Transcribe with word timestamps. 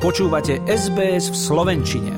Počúvate 0.00 0.64
SBS 0.64 1.28
v 1.28 1.36
Slovenčine. 1.36 2.12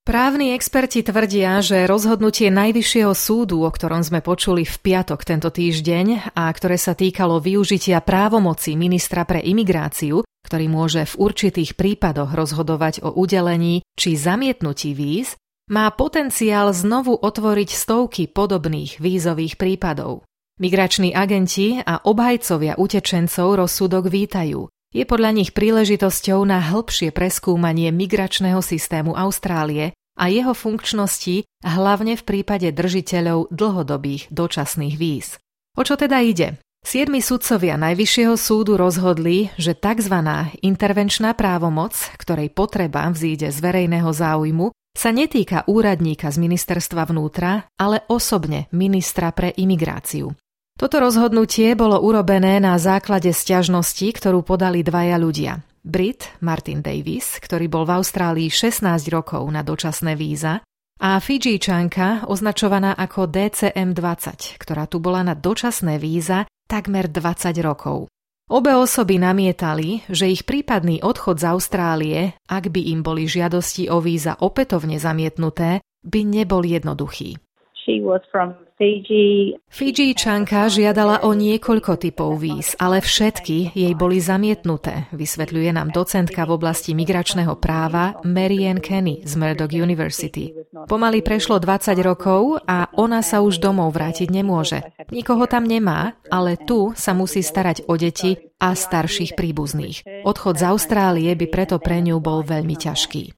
Právni 0.00 0.56
experti 0.56 1.04
tvrdia, 1.04 1.60
že 1.60 1.84
rozhodnutie 1.84 2.48
Najvyššieho 2.48 3.12
súdu, 3.12 3.60
o 3.60 3.68
ktorom 3.68 4.00
sme 4.00 4.24
počuli 4.24 4.64
v 4.64 4.72
piatok 4.72 5.28
tento 5.28 5.52
týždeň 5.52 6.32
a 6.32 6.48
ktoré 6.48 6.80
sa 6.80 6.96
týkalo 6.96 7.36
využitia 7.36 8.00
právomoci 8.00 8.80
ministra 8.80 9.28
pre 9.28 9.44
imigráciu, 9.44 10.24
ktorý 10.24 10.72
môže 10.72 11.04
v 11.04 11.28
určitých 11.28 11.76
prípadoch 11.76 12.32
rozhodovať 12.32 13.04
o 13.04 13.12
udelení 13.12 13.84
či 13.92 14.16
zamietnutí 14.16 14.96
víz, 14.96 15.36
má 15.68 15.92
potenciál 15.92 16.72
znovu 16.72 17.12
otvoriť 17.12 17.76
stovky 17.76 18.24
podobných 18.24 19.04
vízových 19.04 19.60
prípadov. 19.60 20.24
Migrační 20.56 21.12
agenti 21.12 21.76
a 21.84 22.00
obhajcovia 22.08 22.80
utečencov 22.80 23.52
rozsudok 23.60 24.08
vítajú 24.08 24.64
je 24.94 25.02
podľa 25.02 25.34
nich 25.34 25.50
príležitosťou 25.50 26.46
na 26.46 26.62
hĺbšie 26.62 27.10
preskúmanie 27.10 27.90
migračného 27.90 28.62
systému 28.62 29.18
Austrálie 29.18 29.92
a 30.14 30.30
jeho 30.30 30.54
funkčnosti 30.54 31.42
hlavne 31.66 32.14
v 32.14 32.22
prípade 32.22 32.70
držiteľov 32.70 33.50
dlhodobých 33.50 34.30
dočasných 34.30 34.94
víz. 34.94 35.42
O 35.74 35.82
čo 35.82 35.98
teda 35.98 36.22
ide? 36.22 36.62
Siedmi 36.84 37.18
sudcovia 37.18 37.74
Najvyššieho 37.80 38.36
súdu 38.38 38.78
rozhodli, 38.78 39.50
že 39.58 39.74
tzv. 39.74 40.14
intervenčná 40.62 41.34
právomoc, 41.34 41.96
ktorej 42.20 42.52
potreba 42.52 43.08
vzíde 43.10 43.50
z 43.50 43.58
verejného 43.58 44.12
záujmu, 44.12 44.70
sa 44.94 45.10
netýka 45.10 45.66
úradníka 45.66 46.30
z 46.30 46.38
ministerstva 46.38 47.10
vnútra, 47.10 47.66
ale 47.74 48.06
osobne 48.06 48.70
ministra 48.70 49.34
pre 49.34 49.50
imigráciu. 49.50 50.30
Toto 50.74 50.98
rozhodnutie 50.98 51.78
bolo 51.78 52.02
urobené 52.02 52.58
na 52.58 52.74
základe 52.82 53.30
sťažnosti, 53.30 54.10
ktorú 54.18 54.42
podali 54.42 54.82
dvaja 54.82 55.16
ľudia. 55.22 55.52
Brit 55.86 56.34
Martin 56.42 56.82
Davis, 56.82 57.38
ktorý 57.38 57.70
bol 57.70 57.86
v 57.86 58.02
Austrálii 58.02 58.50
16 58.50 58.82
rokov 59.14 59.46
na 59.54 59.62
dočasné 59.62 60.18
víza, 60.18 60.66
a 60.98 61.18
Fidžíčanka, 61.18 62.26
označovaná 62.30 62.94
ako 62.94 63.26
DCM20, 63.26 64.58
ktorá 64.58 64.86
tu 64.86 65.02
bola 65.02 65.26
na 65.26 65.34
dočasné 65.34 65.98
víza 65.98 66.46
takmer 66.66 67.10
20 67.10 67.54
rokov. 67.62 68.10
Obe 68.50 68.74
osoby 68.76 69.16
namietali, 69.16 70.04
že 70.10 70.26
ich 70.26 70.42
prípadný 70.42 71.00
odchod 71.00 71.38
z 71.40 71.44
Austrálie, 71.54 72.20
ak 72.50 72.68
by 72.70 72.80
im 72.92 73.00
boli 73.00 73.24
žiadosti 73.24 73.88
o 73.88 74.02
víza 74.02 74.36
opätovne 74.38 74.98
zamietnuté, 74.98 75.80
by 76.04 76.20
nebol 76.22 76.66
jednoduchý. 76.66 77.40
She 77.84 78.00
was 78.00 78.24
from 78.32 78.56
Fiji. 78.80 79.60
Fidžíčanka 79.68 80.72
žiadala 80.72 81.28
o 81.28 81.36
niekoľko 81.36 82.00
typov 82.00 82.40
víz, 82.40 82.72
ale 82.80 83.04
všetky 83.04 83.76
jej 83.76 83.92
boli 83.92 84.24
zamietnuté, 84.24 85.12
vysvetľuje 85.12 85.70
nám 85.76 85.92
docentka 85.92 86.48
v 86.48 86.56
oblasti 86.56 86.96
migračného 86.96 87.52
práva 87.60 88.16
Marianne 88.24 88.80
Kenny 88.80 89.20
z 89.28 89.36
Murdoch 89.36 89.68
University. 89.68 90.56
Pomaly 90.88 91.20
prešlo 91.20 91.60
20 91.60 91.92
rokov 92.00 92.64
a 92.64 92.88
ona 92.96 93.20
sa 93.20 93.44
už 93.44 93.60
domov 93.60 93.92
vrátiť 93.92 94.32
nemôže. 94.32 94.80
Nikoho 95.12 95.44
tam 95.44 95.68
nemá, 95.68 96.16
ale 96.32 96.56
tu 96.56 96.96
sa 96.96 97.12
musí 97.12 97.44
starať 97.44 97.84
o 97.84 98.00
deti 98.00 98.40
a 98.64 98.72
starších 98.72 99.36
príbuzných. 99.36 100.24
Odchod 100.24 100.56
z 100.56 100.64
Austrálie 100.72 101.30
by 101.36 101.46
preto 101.52 101.76
pre 101.76 102.00
ňu 102.00 102.16
bol 102.16 102.40
veľmi 102.40 102.80
ťažký. 102.80 103.36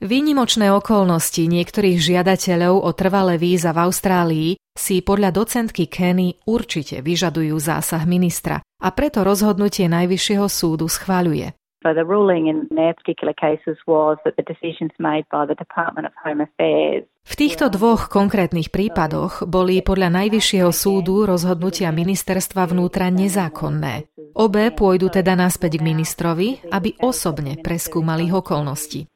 Výnimočné 0.00 0.72
okolnosti 0.72 1.44
niektorých 1.44 2.00
žiadateľov 2.00 2.88
o 2.88 2.90
trvalé 2.96 3.36
víza 3.36 3.68
v 3.76 3.84
Austrálii 3.84 4.50
si 4.72 5.04
podľa 5.04 5.28
docentky 5.28 5.92
Kenny 5.92 6.40
určite 6.48 7.04
vyžadujú 7.04 7.52
zásah 7.60 8.08
ministra 8.08 8.64
a 8.64 8.88
preto 8.96 9.20
rozhodnutie 9.20 9.92
Najvyššieho 9.92 10.48
súdu 10.48 10.88
schváľuje. 10.88 11.52
So 11.84 11.92
the 11.92 12.08
ruling 12.08 12.48
in 12.48 12.72
their 12.72 12.96
particular 12.96 13.36
cases 13.36 13.76
was 13.84 14.16
that 14.24 14.40
the 14.40 14.44
decisions 14.48 14.96
made 14.96 15.28
by 15.28 15.44
the 15.44 15.56
Department 15.56 16.08
of 16.08 16.16
Home 16.24 16.40
Affairs 16.40 17.04
v 17.20 17.38
týchto 17.38 17.70
dvoch 17.70 18.10
konkrétnych 18.10 18.72
prípadoch 18.74 19.46
boli 19.46 19.84
podľa 19.84 20.08
Najvyššieho 20.18 20.72
súdu 20.74 21.28
rozhodnutia 21.28 21.92
ministerstva 21.94 22.66
vnútra 22.66 23.12
nezákonné. 23.12 24.09
Obe 24.34 24.70
pôjdu 24.70 25.10
teda 25.10 25.34
naspäť 25.34 25.78
k 25.78 25.86
ministrovi, 25.86 26.48
aby 26.70 26.94
osobne 27.02 27.58
preskúmali 27.58 28.30
okolnosti. 28.30 29.10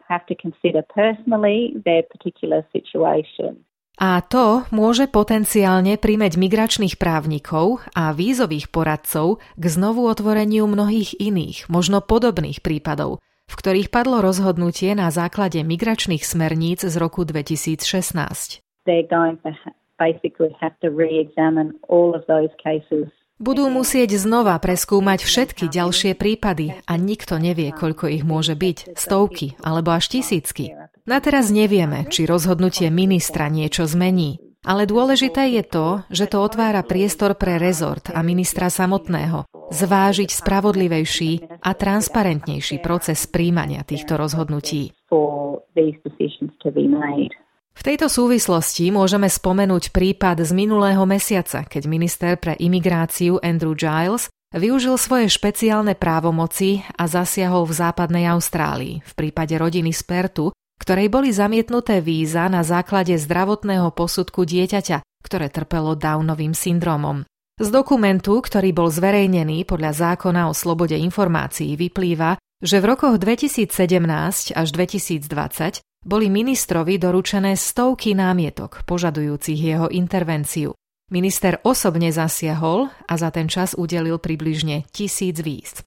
A 3.94 4.10
to 4.26 4.44
môže 4.74 5.06
potenciálne 5.06 5.94
primeť 5.94 6.32
migračných 6.34 6.98
právnikov 6.98 7.78
a 7.94 8.10
vízových 8.10 8.66
poradcov 8.74 9.38
k 9.54 9.64
znovu 9.70 10.10
otvoreniu 10.10 10.66
mnohých 10.66 11.14
iných, 11.22 11.70
možno 11.70 12.02
podobných 12.02 12.58
prípadov, 12.58 13.22
v 13.46 13.54
ktorých 13.54 13.94
padlo 13.94 14.18
rozhodnutie 14.18 14.98
na 14.98 15.14
základe 15.14 15.62
migračných 15.62 16.26
smerníc 16.26 16.82
z 16.82 16.94
roku 16.98 17.22
2016. 17.22 18.58
They're 18.82 19.06
going 19.06 19.38
to 19.46 19.54
basically 19.94 20.50
have 20.58 20.74
to 20.82 20.90
re-examine 20.90 21.78
all 21.86 22.18
of 22.18 22.26
those 22.26 22.50
cases 22.58 23.06
budú 23.44 23.68
musieť 23.68 24.16
znova 24.16 24.56
preskúmať 24.56 25.20
všetky 25.20 25.68
ďalšie 25.68 26.16
prípady 26.16 26.80
a 26.88 26.96
nikto 26.96 27.36
nevie, 27.36 27.68
koľko 27.76 28.08
ich 28.08 28.24
môže 28.24 28.56
byť, 28.56 28.96
stovky 28.96 29.60
alebo 29.60 29.92
až 29.92 30.08
tisícky. 30.08 30.72
Na 31.04 31.20
teraz 31.20 31.52
nevieme, 31.52 32.08
či 32.08 32.24
rozhodnutie 32.24 32.88
ministra 32.88 33.52
niečo 33.52 33.84
zmení, 33.84 34.40
ale 34.64 34.88
dôležité 34.88 35.52
je 35.60 35.62
to, 35.68 35.86
že 36.08 36.32
to 36.32 36.40
otvára 36.40 36.80
priestor 36.80 37.36
pre 37.36 37.60
rezort 37.60 38.08
a 38.08 38.24
ministra 38.24 38.72
samotného 38.72 39.44
zvážiť 39.68 40.30
spravodlivejší 40.32 41.60
a 41.60 41.70
transparentnejší 41.72 42.80
proces 42.80 43.28
príjmania 43.28 43.84
týchto 43.84 44.16
rozhodnutí. 44.16 44.92
V 47.74 47.82
tejto 47.82 48.06
súvislosti 48.06 48.94
môžeme 48.94 49.26
spomenúť 49.26 49.90
prípad 49.90 50.46
z 50.46 50.54
minulého 50.54 51.02
mesiaca, 51.04 51.66
keď 51.66 51.82
minister 51.90 52.32
pre 52.38 52.54
imigráciu 52.56 53.42
Andrew 53.42 53.74
Giles 53.74 54.30
využil 54.54 54.94
svoje 54.94 55.26
špeciálne 55.26 55.98
právomoci 55.98 56.86
a 56.94 57.10
zasiahol 57.10 57.66
v 57.66 57.74
západnej 57.74 58.30
Austrálii 58.30 59.02
v 59.02 59.12
prípade 59.18 59.58
rodiny 59.58 59.90
z 59.90 60.02
Pertu, 60.06 60.54
ktorej 60.78 61.10
boli 61.10 61.34
zamietnuté 61.34 61.98
víza 61.98 62.46
na 62.46 62.62
základe 62.62 63.18
zdravotného 63.18 63.90
posudku 63.90 64.46
dieťaťa, 64.46 65.02
ktoré 65.26 65.50
trpelo 65.50 65.98
Downovým 65.98 66.54
syndromom. 66.54 67.26
Z 67.54 67.70
dokumentu, 67.70 68.42
ktorý 68.42 68.74
bol 68.74 68.90
zverejnený 68.90 69.62
podľa 69.66 70.14
zákona 70.14 70.50
o 70.50 70.54
slobode 70.54 70.98
informácií, 70.98 71.78
vyplýva, 71.78 72.38
že 72.58 72.82
v 72.82 72.94
rokoch 72.94 73.14
2017 73.18 73.70
až 74.54 74.68
2020 74.74 75.82
boli 76.04 76.28
ministrovi 76.28 77.00
doručené 77.00 77.56
stovky 77.56 78.12
námietok 78.12 78.84
požadujúcich 78.84 79.58
jeho 79.58 79.88
intervenciu. 79.88 80.76
Minister 81.10 81.60
osobne 81.64 82.12
zasiahol 82.12 82.88
a 83.08 83.14
za 83.16 83.28
ten 83.32 83.48
čas 83.48 83.76
udelil 83.76 84.20
približne 84.20 84.88
tisíc 84.92 85.40
víz. 85.40 85.84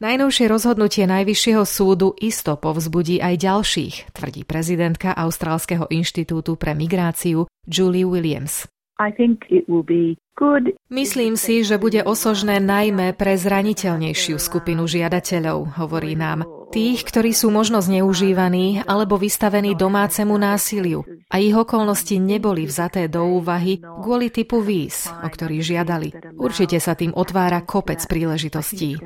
Najnovšie 0.00 0.46
rozhodnutie 0.48 1.04
Najvyššieho 1.04 1.64
súdu 1.68 2.16
isto 2.24 2.56
povzbudí 2.56 3.20
aj 3.20 3.34
ďalších, 3.36 3.94
tvrdí 4.16 4.48
prezidentka 4.48 5.12
Austrálskeho 5.12 5.92
inštitútu 5.92 6.56
pre 6.56 6.72
migráciu 6.72 7.44
Julie 7.68 8.08
Williams. 8.08 8.64
Myslím 10.88 11.34
si, 11.36 11.54
že 11.64 11.76
bude 11.76 12.00
osožné 12.00 12.60
najmä 12.60 13.12
pre 13.12 13.36
zraniteľnejšiu 13.36 14.36
skupinu 14.40 14.88
žiadateľov, 14.88 15.76
hovorí 15.80 16.16
nám. 16.16 16.44
Tých, 16.70 17.02
ktorí 17.02 17.34
sú 17.34 17.50
možno 17.50 17.82
zneužívaní 17.82 18.86
alebo 18.86 19.18
vystavení 19.18 19.74
domácemu 19.74 20.38
násiliu 20.38 21.02
a 21.26 21.42
ich 21.42 21.50
okolnosti 21.52 22.14
neboli 22.14 22.62
vzaté 22.64 23.10
do 23.10 23.26
úvahy 23.26 23.82
kvôli 23.82 24.30
typu 24.30 24.62
víz, 24.62 25.10
o 25.10 25.28
ktorých 25.28 25.66
žiadali. 25.66 26.08
Určite 26.38 26.78
sa 26.78 26.94
tým 26.94 27.10
otvára 27.10 27.66
kopec 27.66 27.98
príležitostí. 28.06 29.02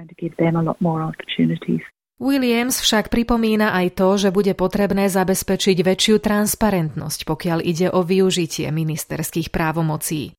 Williams 2.23 2.79
však 2.79 3.11
pripomína 3.11 3.75
aj 3.75 3.99
to, 3.99 4.09
že 4.15 4.31
bude 4.31 4.55
potrebné 4.55 5.11
zabezpečiť 5.11 5.83
väčšiu 5.83 6.23
transparentnosť, 6.23 7.27
pokiaľ 7.27 7.59
ide 7.67 7.91
o 7.91 8.07
využitie 8.07 8.71
ministerských 8.71 9.51
právomocí. 9.51 10.31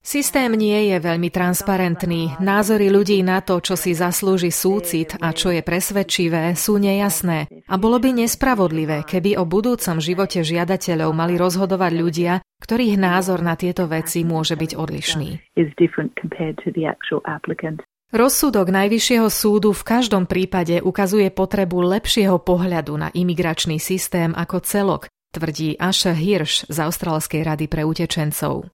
Systém 0.00 0.48
nie 0.56 0.88
je 0.88 0.96
veľmi 0.96 1.28
transparentný. 1.28 2.40
Názory 2.40 2.88
ľudí 2.88 3.20
na 3.20 3.44
to, 3.44 3.60
čo 3.60 3.76
si 3.76 3.92
zaslúži 3.92 4.48
súcit 4.48 5.12
a 5.20 5.36
čo 5.36 5.52
je 5.52 5.60
presvedčivé, 5.60 6.56
sú 6.56 6.80
nejasné. 6.80 7.52
A 7.68 7.76
bolo 7.76 8.00
by 8.00 8.24
nespravodlivé, 8.24 9.04
keby 9.04 9.36
o 9.36 9.44
budúcom 9.44 10.00
živote 10.00 10.40
žiadateľov 10.40 11.12
mali 11.12 11.36
rozhodovať 11.36 11.92
ľudia, 11.92 12.40
ktorých 12.64 12.96
názor 12.96 13.44
na 13.44 13.60
tieto 13.60 13.84
veci 13.92 14.24
môže 14.24 14.56
byť 14.56 14.72
odlišný. 14.72 15.52
Rozsudok 18.10 18.74
Najvyššieho 18.74 19.30
súdu 19.30 19.70
v 19.70 19.86
každom 19.86 20.26
prípade 20.26 20.82
ukazuje 20.82 21.30
potrebu 21.30 21.78
lepšieho 21.94 22.42
pohľadu 22.42 22.98
na 22.98 23.08
imigračný 23.14 23.78
systém 23.78 24.34
ako 24.34 24.66
celok, 24.66 25.06
tvrdí 25.30 25.78
Asha 25.78 26.10
Hirsch 26.10 26.66
z 26.66 26.76
Austrálskej 26.82 27.46
rady 27.46 27.70
pre 27.70 27.86
utečencov. 27.86 28.66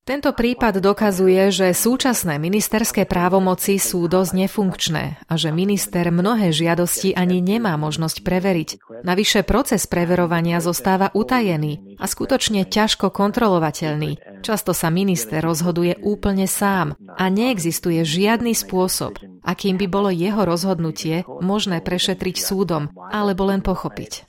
Tento 0.00 0.30
prípad 0.34 0.74
dokazuje, 0.82 1.42
že 1.54 1.70
súčasné 1.70 2.34
ministerské 2.42 3.06
právomoci 3.06 3.78
sú 3.78 4.10
dosť 4.10 4.32
nefunkčné 4.34 5.04
a 5.30 5.32
že 5.38 5.54
minister 5.54 6.10
mnohé 6.10 6.50
žiadosti 6.50 7.14
ani 7.14 7.38
nemá 7.38 7.78
možnosť 7.78 8.26
preveriť. 8.26 8.70
Navyše 9.06 9.46
proces 9.46 9.86
preverovania 9.86 10.58
zostáva 10.58 11.14
utajený 11.14 11.94
a 12.02 12.10
skutočne 12.10 12.66
ťažko 12.66 13.14
kontrolovateľný. 13.14 14.18
Často 14.40 14.72
sa 14.72 14.88
minister 14.88 15.44
rozhoduje 15.44 16.00
úplne 16.00 16.48
sám 16.48 16.96
a 16.96 17.24
neexistuje 17.28 18.00
žiadny 18.04 18.56
spôsob, 18.56 19.20
akým 19.44 19.76
by 19.76 19.86
bolo 19.86 20.08
jeho 20.08 20.42
rozhodnutie 20.48 21.28
možné 21.44 21.84
prešetriť 21.84 22.36
súdom 22.40 22.88
alebo 23.12 23.48
len 23.48 23.60
pochopiť. 23.60 24.24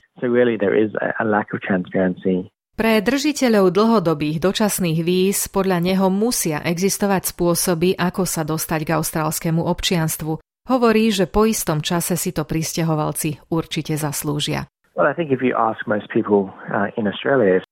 Pre 2.72 2.92
držiteľov 3.04 3.66
dlhodobých 3.68 4.36
dočasných 4.40 4.98
víz 5.04 5.44
podľa 5.52 5.78
neho 5.84 6.08
musia 6.08 6.64
existovať 6.64 7.36
spôsoby, 7.36 7.92
ako 8.00 8.24
sa 8.24 8.48
dostať 8.48 8.80
k 8.88 8.90
austrálskému 8.96 9.60
občianstvu. 9.60 10.40
Hovorí, 10.72 11.12
že 11.12 11.28
po 11.28 11.44
istom 11.44 11.84
čase 11.84 12.16
si 12.16 12.32
to 12.32 12.48
pristahovalci 12.48 13.44
určite 13.52 13.98
zaslúžia. 13.98 14.71
Uh, 14.92 15.08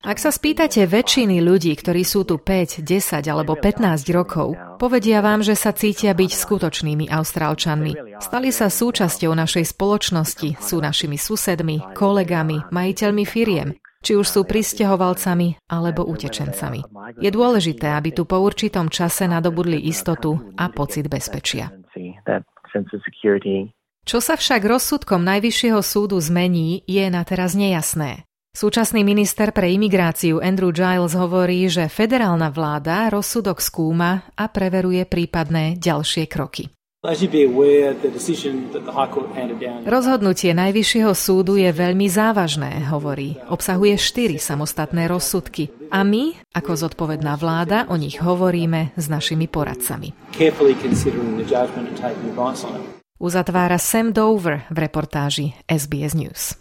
Ak 0.00 0.16
sa 0.16 0.30
spýtate 0.32 0.80
väčšiny 0.88 1.36
ľudí, 1.44 1.76
ktorí 1.76 2.00
sú 2.00 2.24
tu 2.24 2.40
5, 2.40 2.80
10 2.80 3.28
alebo 3.28 3.60
15 3.60 4.08
rokov, 4.16 4.56
povedia 4.80 5.20
vám, 5.20 5.44
že 5.44 5.52
sa 5.52 5.76
cítia 5.76 6.16
byť 6.16 6.30
skutočnými 6.32 7.12
Austrálčanmi. 7.12 8.16
Stali 8.24 8.48
sa 8.48 8.72
súčasťou 8.72 9.36
našej 9.36 9.68
spoločnosti, 9.68 10.64
sú 10.64 10.80
našimi 10.80 11.20
susedmi, 11.20 11.92
kolegami, 11.92 12.72
majiteľmi 12.72 13.24
firiem 13.28 13.76
či 14.00 14.16
už 14.16 14.26
sú 14.26 14.40
pristahovalcami 14.48 15.60
alebo 15.68 16.08
utečencami. 16.08 16.80
Je 17.20 17.28
dôležité, 17.28 17.92
aby 17.92 18.16
tu 18.16 18.24
po 18.24 18.40
určitom 18.40 18.88
čase 18.88 19.28
nadobudli 19.28 19.76
istotu 19.76 20.56
a 20.56 20.72
pocit 20.72 21.04
bezpečia. 21.04 21.68
Čo 24.10 24.18
sa 24.18 24.34
však 24.34 24.66
rozsudkom 24.66 25.22
Najvyššieho 25.22 25.78
súdu 25.86 26.18
zmení, 26.18 26.82
je 26.82 27.06
na 27.06 27.22
teraz 27.22 27.54
nejasné. 27.54 28.26
Súčasný 28.50 29.06
minister 29.06 29.54
pre 29.54 29.70
imigráciu 29.70 30.42
Andrew 30.42 30.74
Giles 30.74 31.14
hovorí, 31.14 31.70
že 31.70 31.86
federálna 31.86 32.50
vláda 32.50 33.06
rozsudok 33.06 33.62
skúma 33.62 34.26
a 34.34 34.50
preveruje 34.50 35.06
prípadné 35.06 35.78
ďalšie 35.78 36.26
kroky. 36.26 36.66
Rozhodnutie 39.86 40.50
Najvyššieho 40.58 41.12
súdu 41.14 41.54
je 41.54 41.70
veľmi 41.70 42.10
závažné, 42.10 42.90
hovorí. 42.90 43.38
Obsahuje 43.46 43.94
štyri 43.94 44.42
samostatné 44.42 45.06
rozsudky. 45.06 45.70
A 45.94 46.02
my, 46.02 46.34
ako 46.50 46.74
zodpovedná 46.74 47.38
vláda, 47.38 47.86
o 47.86 47.94
nich 47.94 48.18
hovoríme 48.18 48.90
s 48.98 49.06
našimi 49.06 49.46
poradcami. 49.46 50.34
Uzatvára 53.20 53.76
Sam 53.76 54.16
Dover 54.16 54.64
v 54.72 54.88
reportáži 54.88 55.52
SBS 55.68 56.16
News. 56.16 56.56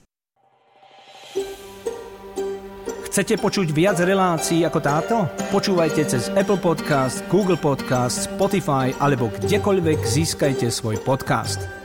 Chcete 3.07 3.39
počuť 3.39 3.71
viac 3.71 3.95
relácií 4.03 4.67
ako 4.67 4.79
táto? 4.83 5.15
Počúvajte 5.55 6.03
cez 6.03 6.27
Apple 6.35 6.59
Podcast, 6.59 7.23
Google 7.31 7.55
Podcast, 7.55 8.27
Spotify 8.27 8.91
alebo 8.99 9.31
kdekoľvek 9.39 10.03
získajte 10.03 10.67
svoj 10.67 10.99
podcast. 11.07 11.78